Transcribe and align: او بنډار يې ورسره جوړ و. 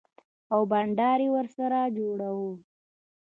او 0.53 0.61
بنډار 0.71 1.19
يې 1.25 1.29
ورسره 1.35 1.79
جوړ 1.97 2.19
و. 2.37 2.39